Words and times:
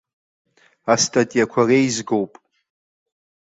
Астатиақәа 0.93 1.61
реизгоуп. 1.69 2.33